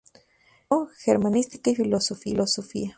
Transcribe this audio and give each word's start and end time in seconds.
Cursó 0.67 0.91
Germanística 1.03 1.69
y 1.69 1.75
Filosofía. 1.75 2.89